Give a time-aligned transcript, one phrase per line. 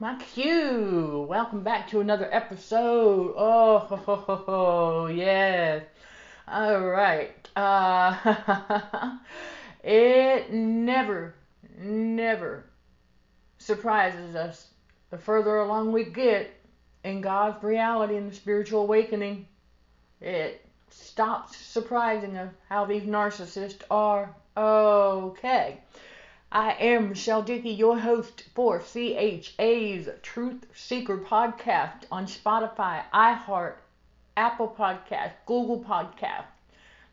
[0.00, 1.26] My cue.
[1.28, 3.34] Welcome back to another episode.
[3.36, 5.06] Oh, ho, ho, ho, ho.
[5.08, 5.82] yes.
[6.46, 7.34] All right.
[7.56, 9.16] Uh,
[9.82, 11.34] it never,
[11.76, 12.66] never
[13.58, 14.68] surprises us
[15.10, 16.48] the further along we get
[17.02, 19.48] in God's reality and the spiritual awakening.
[20.20, 24.32] It stops surprising us how these narcissists are.
[24.56, 25.80] Okay.
[26.50, 33.74] I am Michelle Dickey, your host for CHA's Truth Seeker podcast on Spotify, iHeart,
[34.34, 36.46] Apple Podcast, Google Podcast,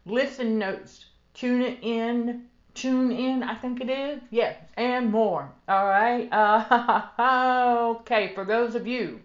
[0.06, 1.04] Listen Notes,
[1.34, 2.46] Tune In,
[2.76, 5.52] Tune In, I think it is, yes, and more.
[5.68, 6.30] All right.
[6.32, 9.20] Uh, okay, for those of you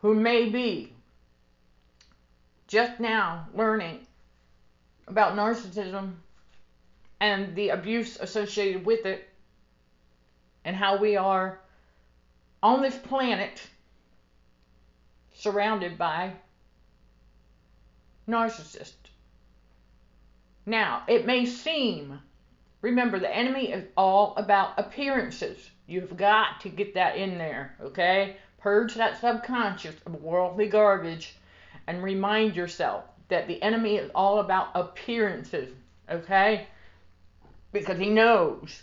[0.00, 0.94] who may be
[2.68, 4.06] just now learning
[5.08, 6.14] about narcissism
[7.22, 9.28] and the abuse associated with it,
[10.64, 11.60] and how we are
[12.64, 13.62] on this planet
[15.32, 16.32] surrounded by
[18.28, 19.10] narcissists.
[20.66, 22.18] Now, it may seem,
[22.80, 25.70] remember, the enemy is all about appearances.
[25.86, 28.36] You've got to get that in there, okay?
[28.58, 31.36] Purge that subconscious of worldly garbage
[31.86, 35.72] and remind yourself that the enemy is all about appearances,
[36.10, 36.66] okay?
[37.72, 38.82] Because he knows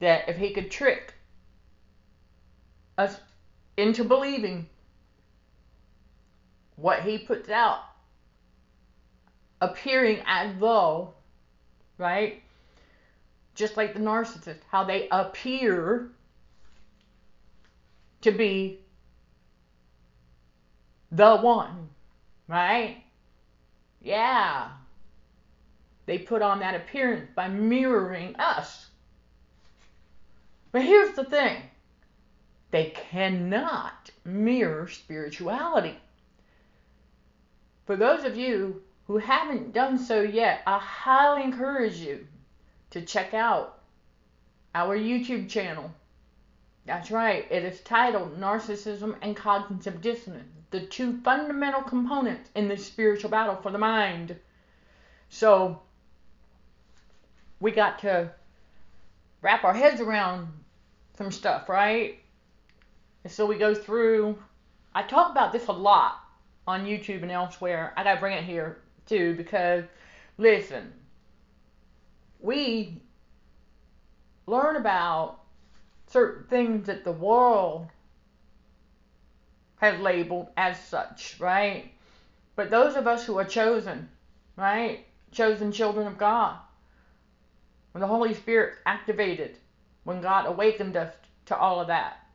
[0.00, 1.14] that if he could trick
[2.98, 3.18] us
[3.76, 4.66] into believing
[6.76, 7.80] what he puts out
[9.60, 11.12] appearing as though,
[11.98, 12.42] right?
[13.54, 16.08] Just like the narcissist, how they appear
[18.22, 18.80] to be
[21.12, 21.90] the one,
[22.48, 23.02] right?
[24.00, 24.70] Yeah.
[26.10, 28.88] They put on that appearance by mirroring us.
[30.72, 31.62] But here's the thing
[32.72, 35.96] they cannot mirror spirituality.
[37.86, 42.26] For those of you who haven't done so yet, I highly encourage you
[42.90, 43.78] to check out
[44.74, 45.94] our YouTube channel.
[46.86, 52.78] That's right, it is titled Narcissism and Cognitive Dissonance, the two fundamental components in the
[52.78, 54.34] spiritual battle for the mind.
[55.28, 55.82] So,
[57.60, 58.30] we got to
[59.42, 60.48] wrap our heads around
[61.16, 62.18] some stuff, right?
[63.24, 64.38] And so we go through.
[64.94, 66.24] I talk about this a lot
[66.66, 67.92] on YouTube and elsewhere.
[67.96, 69.84] I gotta bring it here too because,
[70.38, 70.92] listen,
[72.40, 73.02] we
[74.46, 75.40] learn about
[76.06, 77.86] certain things that the world
[79.76, 81.92] has labeled as such, right?
[82.56, 84.08] But those of us who are chosen,
[84.56, 85.06] right?
[85.32, 86.58] Chosen children of God,
[87.92, 89.56] when the Holy Spirit activated,
[90.04, 91.12] when God awakened us
[91.46, 92.26] to all of that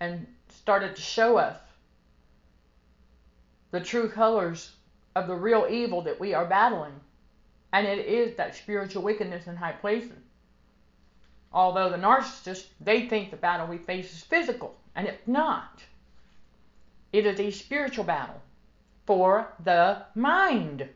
[0.00, 1.58] and started to show us
[3.70, 4.72] the true colors
[5.14, 7.00] of the real evil that we are battling.
[7.72, 10.22] And it is that spiritual wickedness in high places.
[11.52, 15.82] Although the narcissists, they think the battle we face is physical, and it's not.
[17.12, 18.40] It is a spiritual battle
[19.06, 20.88] for the mind.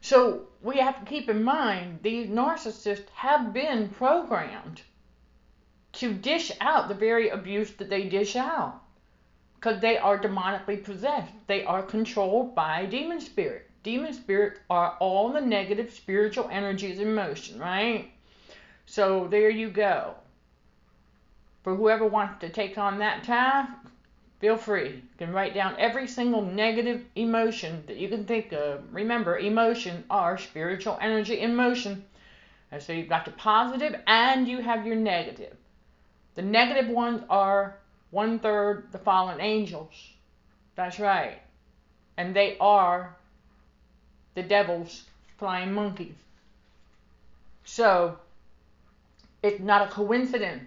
[0.00, 4.82] So we have to keep in mind these narcissists have been programmed
[5.92, 8.80] to dish out the very abuse that they dish out
[9.56, 11.32] because they are demonically possessed.
[11.46, 13.70] They are controlled by demon spirit.
[13.82, 18.10] Demon spirits are all the negative spiritual energies in motion, right?
[18.86, 20.14] So there you go.
[21.62, 23.72] For whoever wants to take on that task,
[24.42, 24.88] Feel free.
[24.88, 28.82] You can write down every single negative emotion that you can think of.
[28.92, 32.04] Remember, emotion are spiritual energy in motion.
[32.72, 35.56] And so you've got the positive and you have your negative.
[36.34, 37.76] The negative ones are
[38.10, 39.94] one third the fallen angels.
[40.74, 41.40] That's right.
[42.16, 43.14] And they are
[44.34, 45.04] the devil's
[45.38, 46.16] flying monkeys.
[47.64, 48.18] So
[49.40, 50.64] it's not a coincidence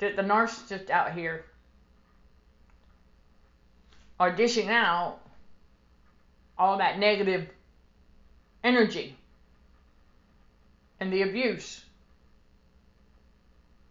[0.00, 1.44] that the narcissist out here
[4.18, 5.18] are dishing out
[6.56, 7.48] all that negative
[8.62, 9.16] energy
[11.00, 11.84] and the abuse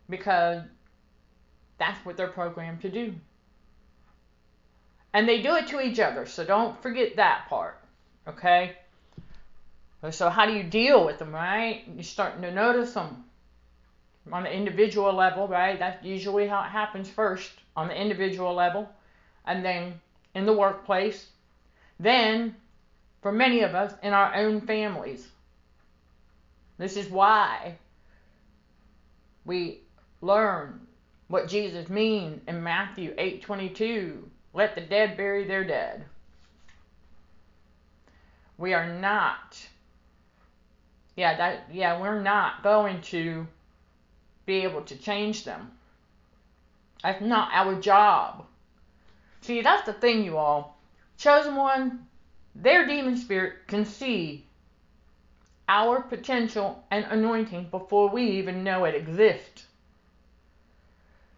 [0.10, 0.64] because
[1.78, 3.14] that's what they're programmed to do.
[5.14, 7.80] And they do it to each other, so don't forget that part,
[8.28, 8.78] okay?
[10.12, 11.84] So, how do you deal with them, right?
[11.94, 13.24] You're starting to notice them
[14.32, 15.80] on the individual level, right?
[15.80, 18.90] That's usually how it happens first on the individual level.
[19.46, 20.02] And then
[20.36, 21.28] in the workplace,
[22.00, 22.56] then
[23.22, 25.28] for many of us in our own families.
[26.78, 27.78] This is why
[29.46, 29.82] we
[30.22, 30.88] learn
[31.28, 34.30] what Jesus means in Matthew 8:22.
[34.54, 36.06] Let the dead bury their dead.
[38.58, 39.68] We are not
[41.16, 43.48] yeah, that yeah, we're not going to
[44.46, 45.72] be able to change them.
[47.04, 48.46] That's not our job.
[49.44, 50.80] See, that's the thing, you all.
[51.18, 52.08] Chosen one,
[52.56, 54.48] their demon spirit can see
[55.68, 59.66] our potential and anointing before we even know it exists.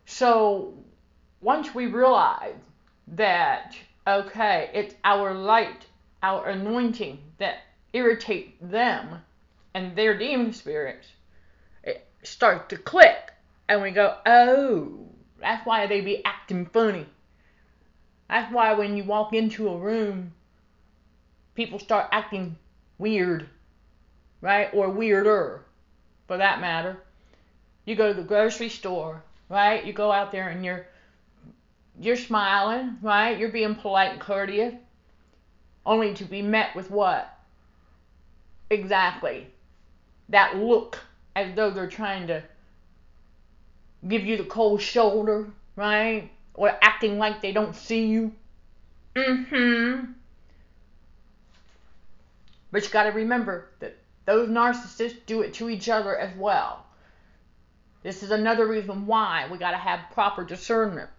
[0.05, 0.75] So
[1.41, 2.61] once we realize
[3.07, 3.75] that,
[4.05, 5.87] okay, it's our light,
[6.21, 7.57] our anointing that
[7.93, 9.19] irritate them
[9.73, 11.07] and their demon spirits,
[11.83, 13.31] it starts to click.
[13.67, 15.07] And we go, oh,
[15.41, 17.07] that's why they be acting funny.
[18.29, 20.33] That's why when you walk into a room,
[21.53, 22.57] people start acting
[22.97, 23.49] weird,
[24.41, 24.69] right?
[24.73, 25.63] Or weirder,
[26.27, 26.97] for that matter.
[27.85, 29.85] You go to the grocery store, right?
[29.85, 30.87] You go out there and you're
[31.99, 33.37] you're smiling, right?
[33.37, 34.73] You're being polite and courteous,
[35.85, 37.37] only to be met with what?
[38.69, 39.47] Exactly.
[40.29, 40.99] That look
[41.35, 42.43] as though they're trying to
[44.07, 46.31] give you the cold shoulder, right?
[46.55, 48.31] Or acting like they don't see you.
[49.15, 50.11] Mm-hmm.
[52.71, 56.85] But you gotta remember that those narcissists do it to each other as well.
[58.03, 61.09] This is another reason why we gotta have proper discernment.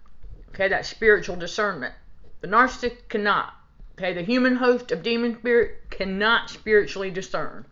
[0.50, 1.94] Okay, that spiritual discernment.
[2.40, 3.54] The narcissist cannot.
[3.96, 7.64] Okay, the human host of demon spirit cannot spiritually discern.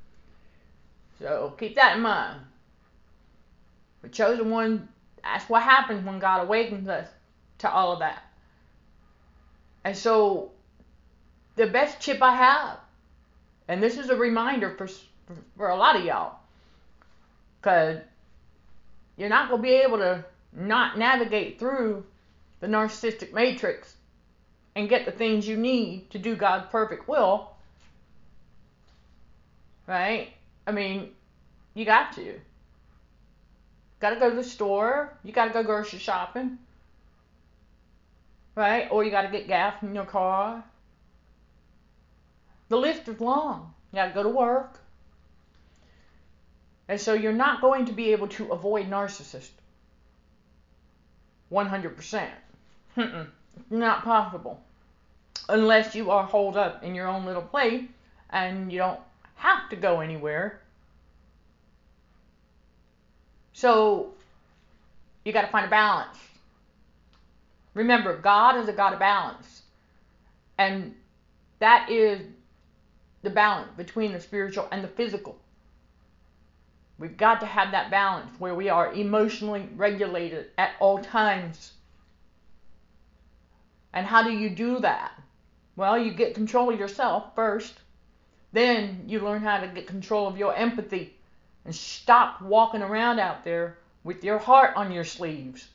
[1.19, 2.40] So keep that in mind.
[4.02, 4.88] The chosen one
[5.22, 7.08] that's what happens when God awakens us
[7.59, 8.23] to all of that.
[9.85, 10.51] And so,
[11.56, 12.79] the best chip I have,
[13.69, 14.89] and this is a reminder for,
[15.56, 16.37] for a lot of y'all,
[17.61, 17.99] because
[19.17, 22.05] you're not going to be able to not navigate through
[22.61, 23.95] the narcissistic matrix
[24.75, 27.51] and get the things you need to do God's perfect will.
[29.87, 30.33] Right?
[30.67, 31.11] I mean,
[31.75, 32.41] you got to.
[34.01, 35.12] Gotta go to the store.
[35.23, 36.59] You gotta go grocery shopping.
[38.55, 38.89] Right?
[38.91, 40.65] Or you gotta get gas in your car.
[42.69, 43.75] The list is long.
[43.93, 44.81] You gotta go to work.
[46.89, 49.51] And so you're not going to be able to avoid narcissist.
[51.51, 52.29] 100%.
[52.97, 53.27] Mm-mm.
[53.71, 54.61] Not possible.
[55.49, 57.85] Unless you are holed up in your own little place
[58.31, 59.01] and you don't
[59.37, 60.61] have to go anywhere
[63.55, 64.12] so
[65.25, 66.19] you got to find a balance.
[67.75, 69.62] Remember, God is a God of balance.
[70.56, 70.94] And
[71.59, 72.21] that is
[73.23, 75.38] the balance between the spiritual and the physical.
[76.99, 81.73] We've got to have that balance where we are emotionally regulated at all times.
[83.93, 85.20] And how do you do that?
[85.77, 87.75] Well, you get control of yourself first.
[88.53, 91.17] Then you learn how to get control of your empathy
[91.65, 95.69] and stop walking around out there with your heart on your sleeves.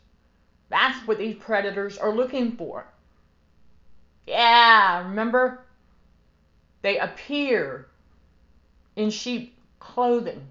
[0.69, 2.85] That's what these predators are looking for.
[4.27, 5.65] Yeah, remember?
[6.81, 7.87] They appear
[8.95, 10.47] in sheep clothing,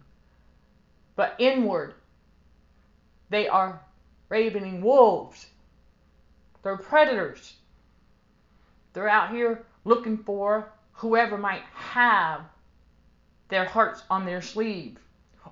[1.16, 1.94] but inward
[3.30, 3.80] they are
[4.28, 5.46] ravening wolves.
[6.62, 7.54] They're predators.
[8.92, 12.40] They're out here looking for whoever might have
[13.48, 14.98] their hearts on their sleeve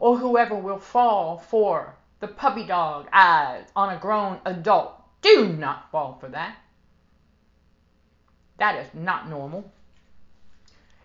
[0.01, 4.95] or whoever will fall for the puppy dog eyes on a grown adult.
[5.23, 6.57] Do not fall for that.
[8.59, 9.71] That is not normal.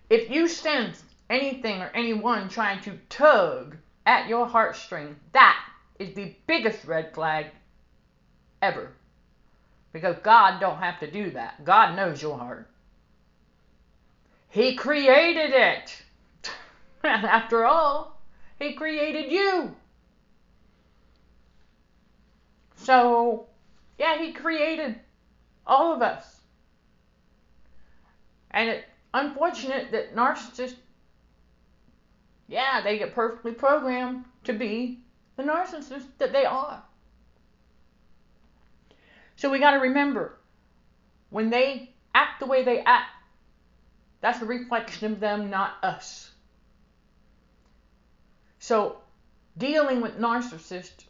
[0.09, 5.59] If you sense anything or anyone trying to tug at your heartstring, that
[5.99, 7.47] is the biggest red flag
[8.61, 8.91] ever.
[9.93, 11.63] Because God don't have to do that.
[11.65, 12.69] God knows your heart.
[14.49, 16.03] He created it.
[17.03, 18.21] and After all,
[18.59, 19.75] he created you.
[22.83, 23.47] So,
[23.99, 24.95] yeah, He created
[25.67, 26.41] all of us.
[28.49, 30.75] And it's unfortunate that narcissists,
[32.47, 34.99] yeah, they get perfectly programmed to be
[35.37, 36.83] the narcissists that they are.
[39.35, 40.37] So we got to remember
[41.29, 43.09] when they act the way they act,
[44.21, 46.31] that's a reflection of them, not us.
[48.59, 48.97] So,
[49.57, 51.05] dealing with narcissists,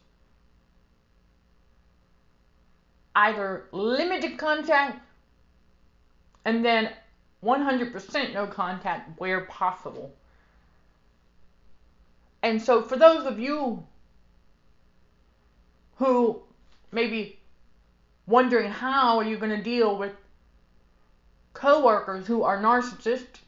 [3.14, 5.00] either limited contact
[6.44, 6.90] and then
[7.44, 10.14] 100% no contact where possible.
[12.42, 13.84] And so, for those of you
[15.96, 16.42] who
[16.90, 17.38] may be
[18.26, 20.12] wondering how are you going to deal with
[21.52, 23.38] coworkers who are narcissists,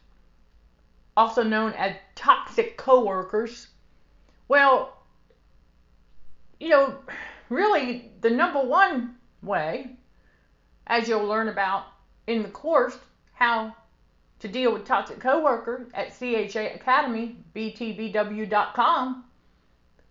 [1.17, 3.67] also known as toxic coworkers.
[4.47, 4.97] Well,
[6.59, 6.95] you know,
[7.49, 9.95] really the number one way,
[10.87, 11.85] as you'll learn about
[12.27, 12.97] in the course,
[13.33, 13.75] how
[14.39, 19.25] to deal with toxic coworkers at CHA Academy, btbw.com.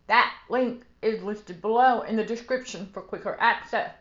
[0.07, 3.93] That link is listed below in the description for quicker access.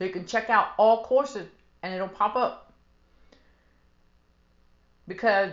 [0.00, 1.48] You can check out all courses
[1.82, 2.72] and it'll pop up.
[5.06, 5.52] Because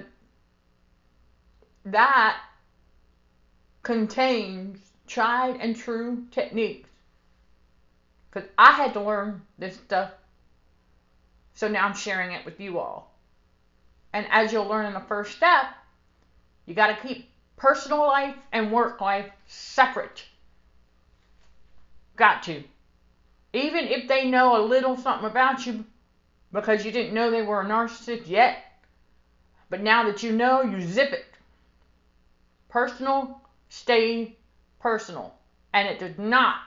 [1.86, 2.40] that
[3.84, 6.90] contains tried and true techniques.
[8.32, 10.12] Because I had to learn this stuff.
[11.54, 13.14] So now I'm sharing it with you all.
[14.14, 15.66] And as you'll learn in the first step,
[16.66, 20.26] you got to keep personal life and work life separate.
[22.16, 22.64] Got to.
[23.54, 25.84] Even if they know a little something about you
[26.54, 28.64] because you didn't know they were a narcissist yet.
[29.70, 31.26] But now that you know, you zip it.
[32.70, 34.38] Personal, stay
[34.80, 35.34] personal.
[35.74, 36.60] And it does not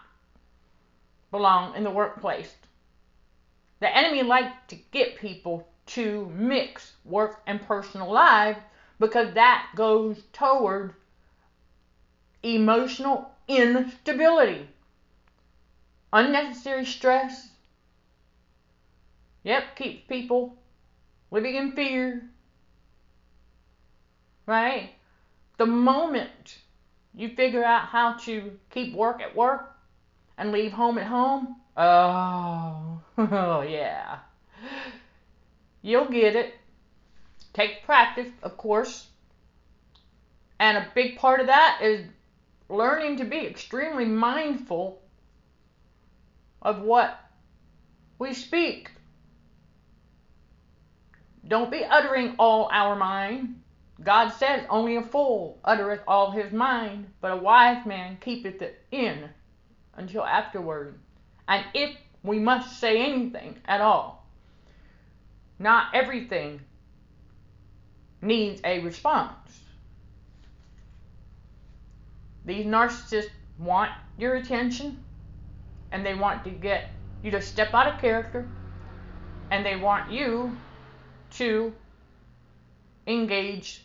[1.34, 2.54] belong in the workplace.
[3.80, 8.56] The enemy likes to get people to mix work and personal life
[9.00, 10.94] because that goes toward
[12.44, 14.68] emotional instability,
[16.12, 17.48] unnecessary stress.
[19.42, 20.56] Yep, keeps people
[21.32, 22.30] living in fear.
[24.46, 24.90] Right?
[25.56, 26.58] The moment
[27.12, 29.73] you figure out how to keep work at work
[30.36, 34.18] and leave home at home, oh, oh yeah.
[35.82, 36.54] You'll get it.
[37.52, 39.06] Take practice, of course.
[40.58, 42.06] And a big part of that is
[42.68, 45.02] learning to be extremely mindful
[46.62, 47.20] of what
[48.18, 48.90] we speak.
[51.46, 53.60] Don't be uttering all our mind.
[54.02, 58.82] God says, Only a fool uttereth all his mind, but a wise man keepeth it
[58.90, 59.28] in
[59.96, 60.98] until afterward.
[61.48, 64.26] And if we must say anything at all,
[65.58, 66.60] not everything
[68.20, 69.60] needs a response.
[72.44, 75.02] These narcissists want your attention
[75.92, 76.90] and they want to get
[77.22, 78.48] you to step out of character
[79.50, 80.56] and they want you
[81.32, 81.72] to
[83.06, 83.84] engage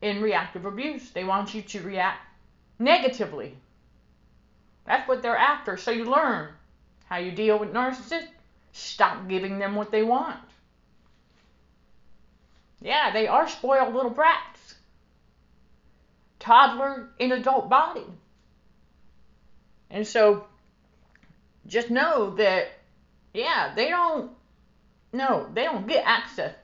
[0.00, 1.10] in reactive abuse.
[1.10, 2.20] They want you to react
[2.78, 3.56] negatively.
[4.86, 5.76] That's what they're after.
[5.76, 6.48] So you learn
[7.06, 8.28] how you deal with narcissists.
[8.72, 10.40] Stop giving them what they want.
[12.80, 14.74] Yeah, they are spoiled little brats.
[16.40, 18.06] Toddler in adult body.
[19.90, 20.46] And so
[21.66, 22.72] just know that,
[23.32, 24.32] yeah, they don't,
[25.12, 26.54] no, they don't get access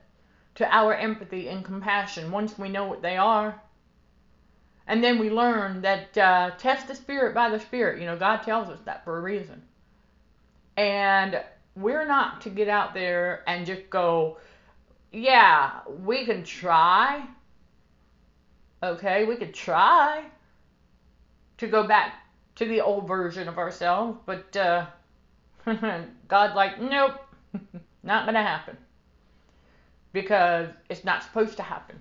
[0.55, 3.61] to our empathy and compassion once we know what they are.
[4.89, 7.99] And then we learn that uh, test the spirit by the spirit.
[7.99, 9.61] You know, God tells us that for a reason.
[10.77, 11.43] And
[11.75, 14.39] we're not to get out there and just go,
[15.11, 17.23] yeah, we can try.
[18.81, 20.25] Okay, we could try
[21.59, 22.15] to go back
[22.55, 24.87] to the old version of ourselves, but uh,
[26.27, 27.19] God's like, nope,
[28.03, 28.75] not gonna happen
[30.13, 31.99] because it's not supposed to happen.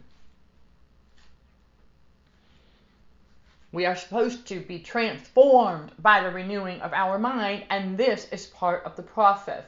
[3.71, 8.47] We are supposed to be transformed by the renewing of our mind, and this is
[8.47, 9.65] part of the process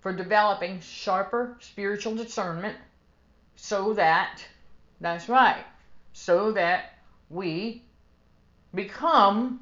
[0.00, 2.76] for developing sharper spiritual discernment
[3.56, 4.44] so that,
[5.00, 5.64] that's right,
[6.12, 6.98] so that
[7.30, 7.82] we
[8.74, 9.60] become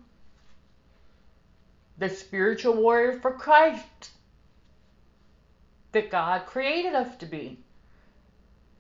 [1.97, 4.11] the spiritual warrior for Christ
[5.93, 7.59] that God created us to be.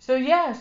[0.00, 0.60] So, yes,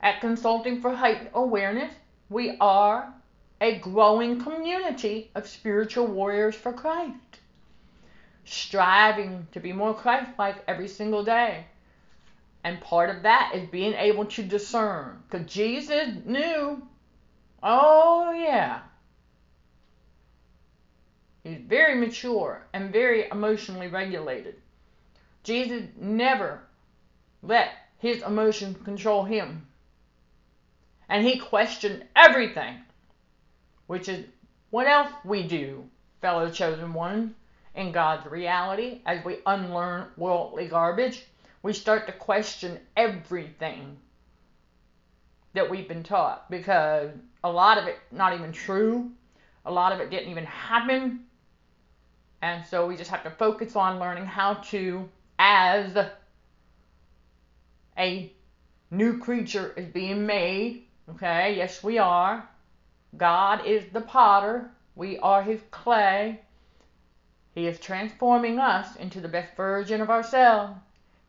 [0.00, 1.92] at Consulting for Heightened Awareness,
[2.28, 3.12] we are
[3.60, 7.40] a growing community of spiritual warriors for Christ,
[8.44, 11.64] striving to be more Christ like every single day.
[12.64, 15.22] And part of that is being able to discern.
[15.28, 16.86] Because Jesus knew,
[17.62, 18.80] oh, yeah.
[21.42, 24.56] He's very mature and very emotionally regulated.
[25.42, 26.62] Jesus never
[27.42, 29.66] let his emotions control him.
[31.08, 32.76] And he questioned everything,
[33.86, 34.24] which is
[34.70, 35.84] what else we do,
[36.20, 37.34] fellow chosen one,
[37.74, 41.24] in God's reality as we unlearn worldly garbage.
[41.62, 43.96] We start to question everything
[45.54, 47.10] that we've been taught because
[47.42, 49.10] a lot of it not even true.
[49.66, 51.26] a lot of it didn't even happen.
[52.42, 55.08] And so we just have to focus on learning how to,
[55.38, 55.96] as
[57.96, 58.32] a
[58.90, 60.83] new creature is being made.
[61.08, 62.48] Okay, yes, we are.
[63.16, 66.40] God is the potter, we are his clay.
[67.54, 70.74] He is transforming us into the best version of ourselves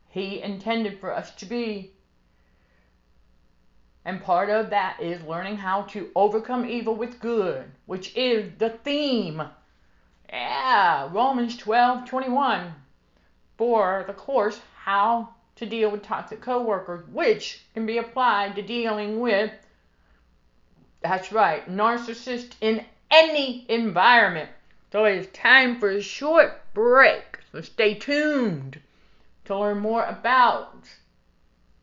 [0.07, 1.91] He intended for us to be.
[4.05, 8.69] And part of that is learning how to overcome evil with good, which is the
[8.69, 9.43] theme.
[10.29, 12.75] Yeah, Romans 12 21
[13.57, 19.19] for the course, How to Deal with Toxic Coworkers, which can be applied to dealing
[19.19, 19.51] with,
[21.07, 24.49] that's right, narcissist in any environment.
[24.91, 27.39] So it is time for a short break.
[27.51, 28.79] So stay tuned
[29.45, 30.89] to learn more about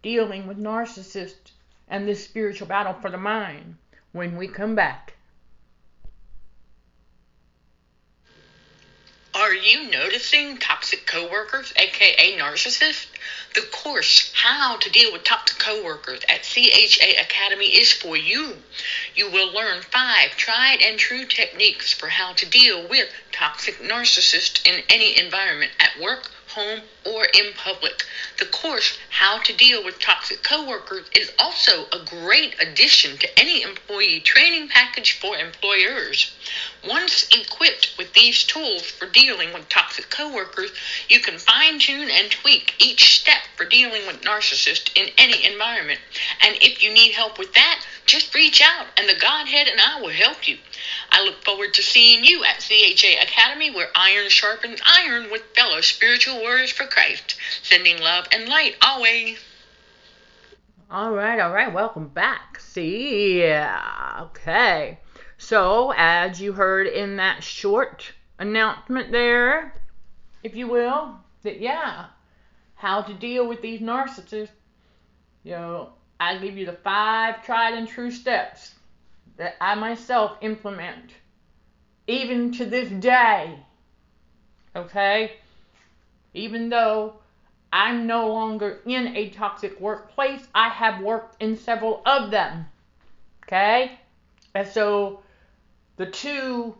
[0.03, 1.53] dealing with narcissists
[1.89, 3.77] and this spiritual battle for the mind
[4.13, 5.15] when we come back.
[9.35, 13.07] Are you noticing toxic coworkers, aka narcissists?
[13.55, 18.63] The course How to Deal with Toxic Coworkers at CHA Academy is for you.
[19.15, 24.61] You will learn five tried and true techniques for how to deal with toxic narcissists
[24.67, 28.05] in any environment at work, home, or in public.
[28.39, 33.63] The course, How to Deal with Toxic Coworkers, is also a great addition to any
[33.63, 36.31] employee training package for employers.
[36.85, 40.71] Once equipped with these tools for dealing with toxic coworkers,
[41.09, 46.01] you can fine tune and tweak each step for dealing with narcissists in any environment.
[46.41, 50.01] And if you need help with that, just reach out and the Godhead and I
[50.01, 50.59] will help you.
[51.15, 55.83] I look forward to seeing you at CHA Academy where iron sharpens iron with fellow
[55.83, 59.39] spiritual warriors for Christ, sending love and light always.
[60.91, 62.59] All right, all right, welcome back.
[62.61, 65.01] See, yeah, okay.
[65.37, 69.75] So, as you heard in that short announcement there,
[70.43, 72.07] if you will, that yeah,
[72.75, 74.49] how to deal with these narcissists,
[75.45, 78.73] you know, I give you the five tried and true steps
[79.37, 81.13] that I myself implement,
[82.07, 83.59] even to this day.
[84.75, 85.33] Okay?
[86.35, 87.15] Even though
[87.73, 92.67] I'm no longer in a toxic workplace, I have worked in several of them.
[93.45, 93.99] Okay?
[94.55, 95.23] And so
[95.97, 96.75] the two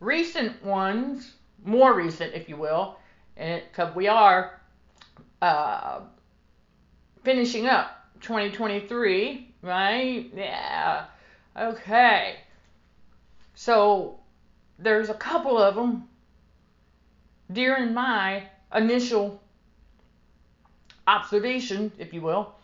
[0.00, 2.96] recent ones, more recent, if you will,
[3.34, 4.60] because we are
[5.42, 6.00] uh,
[7.24, 10.30] finishing up 2023, right?
[10.34, 11.06] Yeah.
[11.58, 12.36] Okay.
[13.54, 14.18] So
[14.78, 16.08] there's a couple of them
[17.50, 19.40] during my initial
[21.06, 22.54] observation, if you will,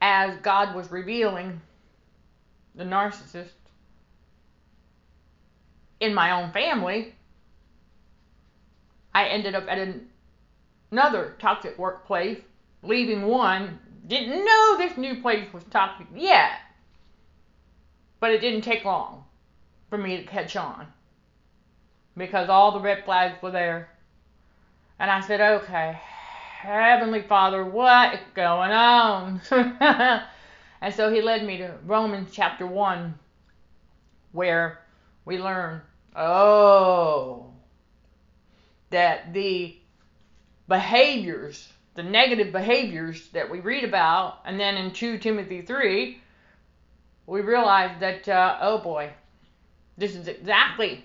[0.00, 1.60] as God was revealing
[2.74, 3.50] the narcissist
[6.00, 7.14] in my own family.
[9.14, 10.08] I ended up at an
[10.90, 12.40] another toxic workplace,
[12.86, 13.78] leaving one.
[14.06, 16.52] Didn't know this new place was toxic yet,
[18.20, 19.24] but it didn't take long
[19.88, 20.86] for me to catch on
[22.16, 23.88] because all the red flags were there.
[24.98, 25.98] And I said, okay,
[26.60, 29.40] Heavenly Father, what is going on?
[29.50, 33.14] and so he led me to Romans chapter 1,
[34.32, 34.80] where
[35.24, 35.82] we learn,
[36.14, 37.46] oh,
[38.90, 39.76] that the
[40.68, 46.20] behaviors, the negative behaviors that we read about, and then in 2 Timothy 3,
[47.26, 49.12] we realize that, uh, oh boy,
[49.96, 51.04] this is exactly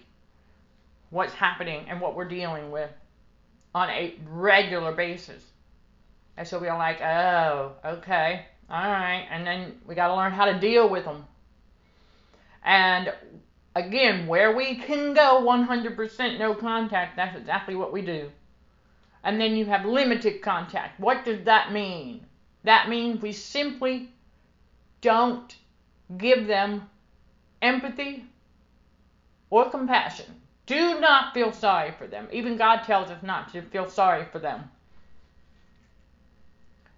[1.12, 2.89] what's happening and what we're dealing with
[3.73, 5.43] on a regular basis.
[6.38, 9.28] And so we're like, oh, okay, all right.
[9.30, 11.25] And then we got to learn how to deal with them.
[12.63, 13.13] And
[13.75, 18.32] again, where we can go 100% no contact, that's exactly what we do
[19.23, 20.99] and then you have limited contact.
[20.99, 22.25] What does that mean?
[22.63, 24.10] That means we simply
[25.01, 25.55] don't
[26.17, 26.89] give them
[27.62, 28.25] empathy
[29.49, 30.25] or compassion.
[30.65, 32.27] Do not feel sorry for them.
[32.32, 34.69] Even God tells us not to feel sorry for them.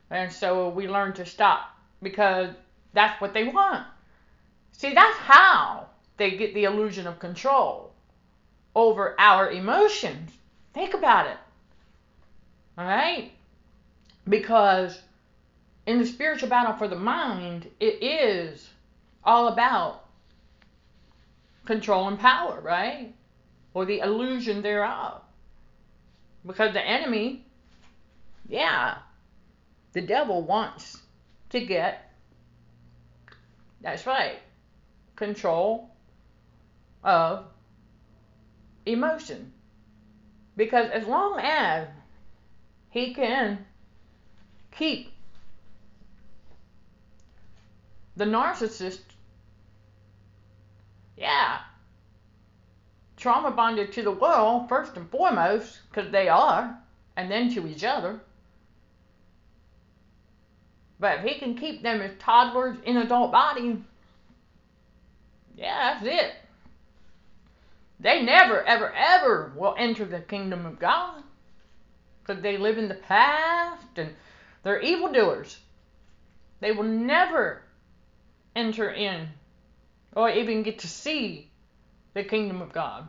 [0.09, 1.69] And so we learn to stop
[2.01, 2.49] because
[2.93, 3.85] that's what they want.
[4.73, 7.93] See, that's how they get the illusion of control
[8.75, 10.31] over our emotions.
[10.73, 11.37] Think about it.
[12.77, 13.31] All right?
[14.27, 15.01] Because
[15.85, 18.69] in the spiritual battle for the mind, it is
[19.23, 20.05] all about
[21.65, 23.13] control and power, right?
[23.73, 25.21] Or the illusion thereof.
[26.45, 27.45] Because the enemy,
[28.47, 28.97] yeah,
[29.93, 30.97] the devil wants
[31.49, 32.11] to get,
[33.81, 34.39] that's right,
[35.15, 35.89] control
[37.03, 37.45] of
[38.85, 39.51] emotion.
[40.55, 41.87] Because as long as
[42.91, 43.65] he can
[44.69, 45.11] keep
[48.17, 48.99] the narcissist,
[51.17, 51.59] yeah,
[53.15, 56.77] trauma bonded to the world first and foremost, because they are,
[57.15, 58.19] and then to each other.
[60.99, 63.77] But if he can keep them as toddlers in adult bodies,
[65.55, 66.33] yeah, that's it.
[68.01, 71.23] They never, ever, ever will enter the kingdom of God
[72.21, 74.13] because they live in the past and
[74.63, 75.59] they're evildoers.
[76.59, 77.63] They will never
[78.55, 79.27] enter in
[80.15, 81.49] or even get to see
[82.13, 83.07] the kingdom of God.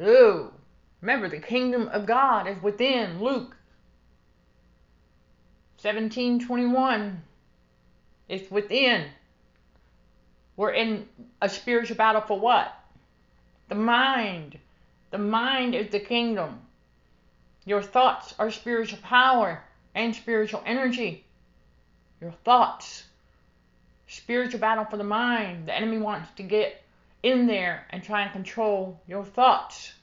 [0.00, 0.52] Ooh,
[1.00, 3.56] remember the kingdom of God is within Luke
[5.80, 7.22] 1721.
[8.28, 9.06] It's within.
[10.56, 11.06] We're in
[11.40, 12.74] a spiritual battle for what?
[13.68, 14.58] The mind.
[15.10, 16.60] The mind is the kingdom.
[17.64, 19.62] Your thoughts are spiritual power
[19.94, 21.24] and spiritual energy.
[22.20, 23.04] Your thoughts.
[24.06, 25.68] Spiritual battle for the mind.
[25.68, 26.82] The enemy wants to get
[27.22, 29.94] in there and try and control your thoughts.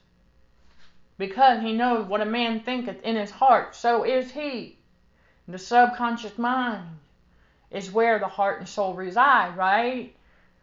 [1.20, 4.80] Because he knows what a man thinketh in his heart, so is he.
[5.48, 6.98] The subconscious mind
[7.70, 10.16] is where the heart and soul reside, right?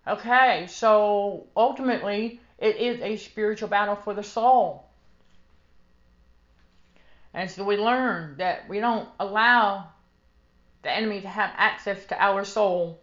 [0.06, 4.87] Okay, so ultimately, it is a spiritual battle for the soul.
[7.38, 9.90] And so we learn that we don't allow
[10.82, 12.98] the enemy to have access to our soul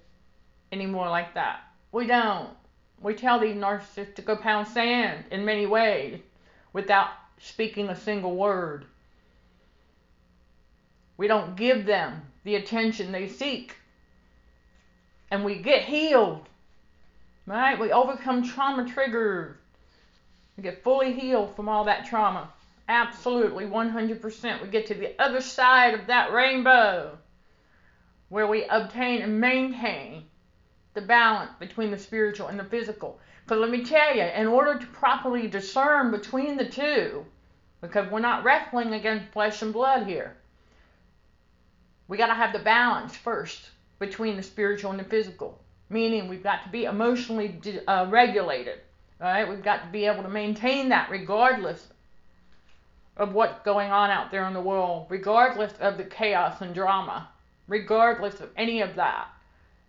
[0.74, 1.62] anymore like that.
[1.94, 2.50] We don't.
[3.00, 6.20] We tell these narcissists to go pound sand in many ways
[6.74, 8.84] without speaking a single word.
[11.16, 13.78] We don't give them the attention they seek.
[15.32, 16.50] And we get healed.
[17.46, 17.80] Right?
[17.80, 19.56] We overcome trauma triggers.
[20.58, 22.50] We get fully healed from all that trauma.
[22.88, 24.62] Absolutely, 100%.
[24.62, 27.18] We get to the other side of that rainbow
[28.30, 30.26] where we obtain and maintain
[30.94, 33.20] the balance between the spiritual and the physical.
[33.44, 37.26] Because let me tell you, in order to properly discern between the two,
[37.82, 40.36] because we're not wrestling against flesh and blood here,
[42.08, 43.70] we got to have the balance first
[44.00, 45.60] between the spiritual and the physical.
[45.90, 48.80] Meaning we've got to be emotionally uh, regulated.
[49.20, 49.48] Right?
[49.48, 51.88] We've got to be able to maintain that regardless
[53.18, 57.30] of what's going on out there in the world, regardless of the chaos and drama,
[57.68, 59.28] regardless of any of that.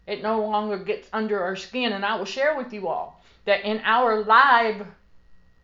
[0.06, 1.92] It no longer gets under our skin.
[1.92, 4.86] And I will share with you all that in our live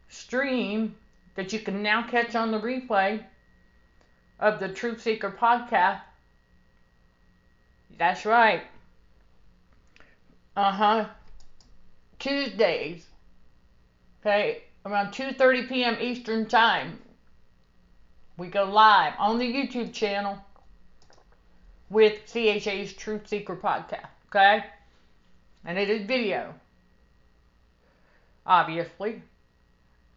[0.09, 0.97] stream
[1.37, 3.23] that you can now catch on the replay
[4.39, 6.01] of the Truth Seeker podcast,
[7.97, 8.63] that's right.
[10.57, 11.09] Uh huh.
[12.19, 13.07] Tuesdays.
[14.21, 15.97] Okay, around 2:30 p.m.
[16.01, 16.99] Eastern Time.
[18.43, 20.37] We go live on the YouTube channel
[21.91, 24.09] with CHA's Truth Seeker podcast.
[24.27, 24.65] Okay?
[25.65, 26.53] And it is video.
[28.45, 29.23] Obviously.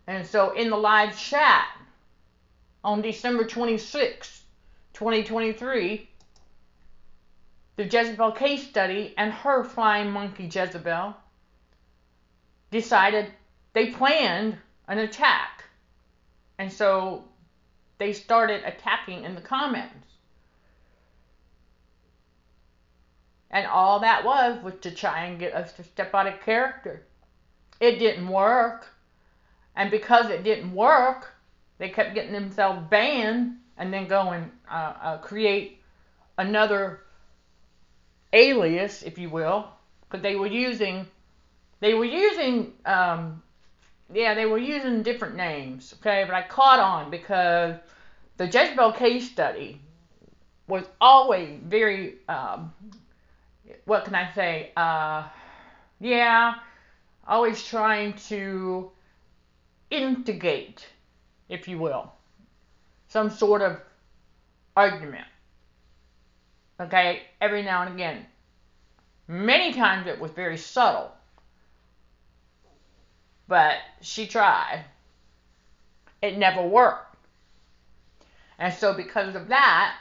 [0.07, 1.67] And so in the live chat
[2.83, 4.41] on December 26,
[4.93, 6.09] 2023,
[7.75, 11.15] the Jezebel case study and her flying monkey Jezebel
[12.71, 13.31] decided
[13.73, 14.57] they planned
[14.88, 15.65] an attack.
[16.57, 17.25] And so
[17.97, 20.08] they started attacking in the comments.
[23.51, 27.05] And all that was was to try and get us to step out of character.
[27.79, 28.88] It didn't work.
[29.75, 31.34] And because it didn't work,
[31.77, 35.81] they kept getting themselves banned and then go and uh, uh, create
[36.38, 37.01] another
[38.34, 39.69] alias, if you will,
[40.01, 41.08] because they were using
[41.81, 43.43] they were using um,
[44.13, 45.93] yeah they were using different names.
[45.99, 47.75] Okay, but I caught on because
[48.37, 49.81] the Jezebel case study
[50.67, 52.73] was always very um,
[53.85, 54.71] what can I say?
[54.75, 55.27] Uh,
[55.99, 56.55] yeah,
[57.27, 58.91] always trying to
[59.89, 60.85] instigate,
[61.49, 62.11] if you will,
[63.07, 63.79] some sort of
[64.75, 65.25] argument.
[66.79, 68.25] Okay, every now and again.
[69.27, 71.11] Many times it was very subtle.
[73.47, 74.86] But she tried.
[76.21, 77.15] It never worked.
[78.58, 79.97] And so, because of that,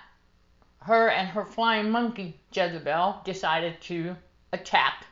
[0.83, 4.17] her and her flying monkey Jezebel decided to
[4.53, 5.07] attack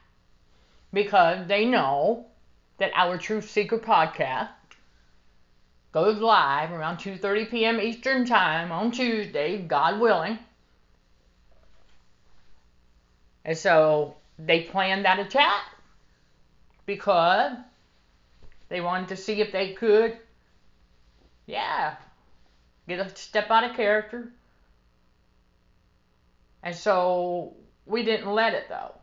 [0.92, 2.26] because they know
[2.78, 4.50] that our Truth Seeker podcast
[5.92, 7.80] goes live around 2:30 p.m.
[7.80, 10.38] Eastern Time on Tuesday, God willing.
[13.44, 15.62] And so they planned that attack
[16.86, 17.52] because
[18.72, 20.16] they wanted to see if they could,
[21.44, 21.96] yeah,
[22.88, 24.32] get a step out of character.
[26.62, 27.52] And so
[27.84, 28.94] we didn't let it though.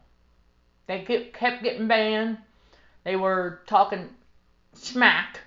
[0.88, 2.40] They kept getting banned.
[3.04, 4.10] They were talking
[4.74, 5.40] smack.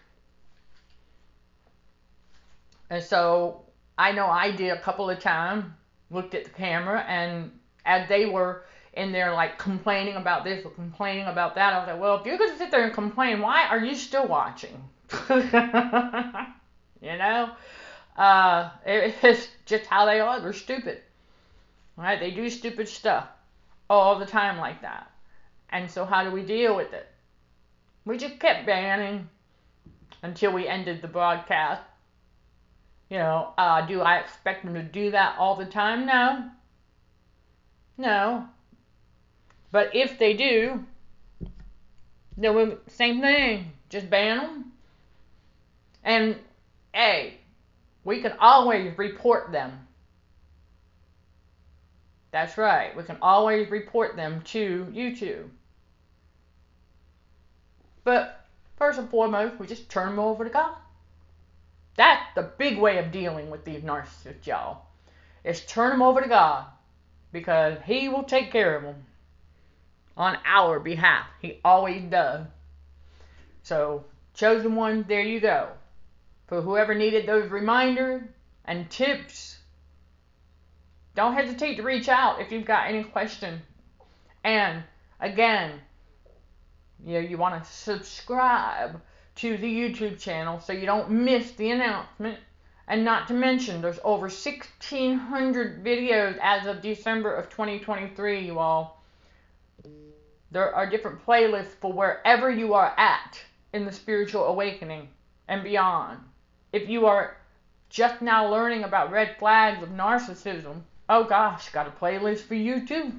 [2.90, 3.62] And so
[3.98, 5.64] I know I did a couple of times,
[6.12, 7.50] looked at the camera, and
[7.84, 11.88] as they were in there like complaining about this or complaining about that, I was
[11.88, 14.84] like, well, if you're to sit there and complain, why are you still watching?
[15.30, 17.50] you know?
[18.16, 20.40] Uh, it's just how they are.
[20.40, 21.00] They're stupid.
[21.96, 22.20] Right?
[22.20, 23.26] They do stupid stuff
[23.88, 25.10] all the time like that.
[25.70, 27.06] And so, how do we deal with it?
[28.04, 29.28] We just kept banning
[30.22, 31.82] until we ended the broadcast.
[33.08, 36.06] You know, uh, do I expect them to do that all the time?
[36.06, 36.50] No.
[37.96, 38.46] No.
[39.72, 40.84] But if they do,
[42.36, 43.72] then we same thing.
[43.88, 44.72] Just ban them.
[46.04, 46.36] And
[46.94, 47.38] hey,
[48.04, 49.86] we can always report them.
[52.30, 52.96] That's right.
[52.96, 55.48] We can always report them to YouTube.
[58.04, 60.74] But first and foremost, we just turn them over to God.
[61.96, 64.86] That's the big way of dealing with these narcissists, y'all.
[65.44, 66.66] Is turn them over to God
[67.32, 69.04] because He will take care of them
[70.16, 71.26] on our behalf.
[71.40, 72.46] He always does.
[73.62, 75.68] So, chosen one, there you go.
[76.46, 78.22] For whoever needed those reminders
[78.64, 79.58] and tips,
[81.14, 83.62] don't hesitate to reach out if you've got any question.
[84.44, 84.82] And
[85.20, 85.80] again,
[87.04, 89.00] you know, you want to subscribe
[89.36, 92.38] to the YouTube channel so you don't miss the announcement.
[92.88, 99.01] And not to mention, there's over 1,600 videos as of December of 2023, you all.
[100.52, 105.08] There are different playlists for wherever you are at in the spiritual awakening
[105.48, 106.18] and beyond.
[106.74, 107.38] If you are
[107.88, 112.86] just now learning about red flags of narcissism, oh gosh, got a playlist for you
[112.86, 113.12] too.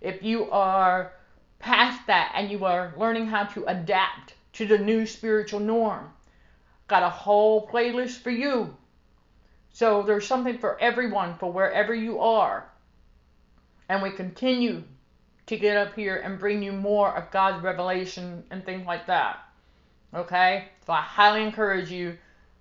[0.00, 1.12] If you are
[1.58, 6.12] past that and you are learning how to adapt to the new spiritual norm,
[6.86, 8.76] got a whole playlist for you.
[9.72, 12.70] So there's something for everyone for wherever you are.
[13.88, 14.84] And we continue
[15.52, 19.40] to get up here and bring you more of God's revelation and things like that.
[20.14, 20.68] Okay?
[20.86, 22.16] So I highly encourage you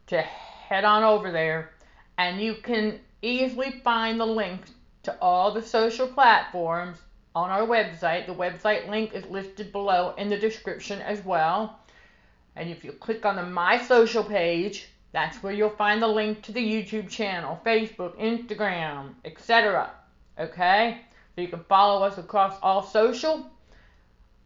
[0.07, 1.71] to head on over there
[2.17, 4.63] and you can easily find the link
[5.03, 6.97] to all the social platforms
[7.33, 8.27] on our website.
[8.27, 11.79] The website link is listed below in the description as well.
[12.57, 16.41] And if you click on the My Social page, that's where you'll find the link
[16.41, 19.91] to the YouTube channel, Facebook, Instagram, etc.
[20.37, 20.99] Okay?
[21.35, 23.49] So you can follow us across all social.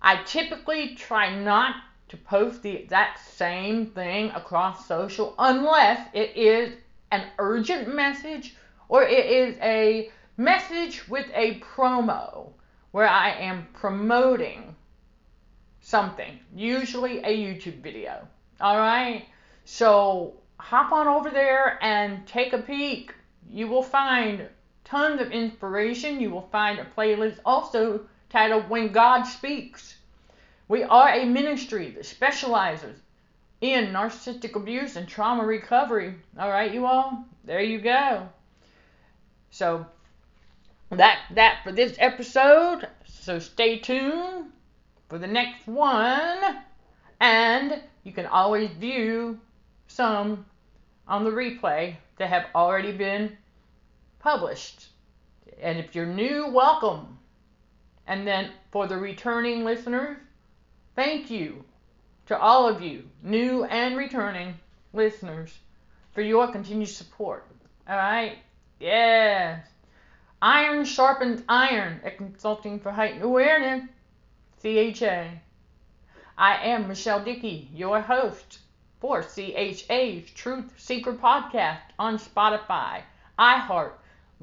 [0.02, 1.76] I typically try not
[2.10, 6.74] to post the exact same thing across social unless it is
[7.12, 8.56] an urgent message
[8.88, 12.52] or it is a message with a promo
[12.92, 14.76] where I am promoting
[15.82, 18.28] something, usually a YouTube video.
[18.62, 19.26] All right?
[19.66, 23.14] So hop on over there and take a peek.
[23.50, 24.48] You will find
[24.86, 26.22] tons of inspiration.
[26.22, 29.96] You will find a playlist also titled When God Speaks.
[30.68, 33.00] We are a ministry that specializes
[33.62, 36.16] in narcissistic abuse and trauma recovery.
[36.40, 37.26] All right, you all?
[37.44, 38.30] There you go.
[39.50, 39.86] So
[40.92, 42.88] that that for this episode.
[43.06, 44.52] So stay tuned
[45.10, 46.64] for the next one.
[47.20, 49.40] And you can always view
[49.88, 50.46] some
[51.08, 53.38] on the replay that have already been
[54.26, 54.88] published.
[55.62, 57.20] And if you're new, welcome.
[58.08, 60.18] And then for the returning listeners,
[60.96, 61.64] thank you
[62.26, 64.56] to all of you, new and returning
[64.94, 65.56] listeners,
[66.12, 67.46] for your continued support.
[67.88, 68.40] All right?
[68.80, 69.64] Yes.
[70.42, 73.88] Iron sharpens iron at Consulting for Heightened Awareness,
[74.60, 75.30] CHA.
[76.36, 78.58] I am Michelle Dickey, your host
[79.00, 83.04] for CHA's Truth Seeker podcast on Spotify,
[83.38, 83.92] iHeart,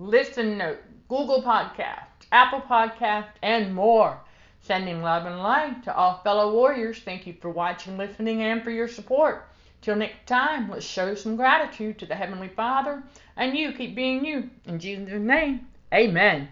[0.03, 4.19] Listen Note, Google Podcast, Apple Podcast, and more.
[4.61, 6.99] Sending love and light to all fellow warriors.
[6.99, 9.49] Thank you for watching, listening, and for your support.
[9.81, 13.05] Till next time, let's show some gratitude to the Heavenly Father,
[13.37, 14.51] and you keep being you.
[14.65, 16.49] In Jesus' name, amen.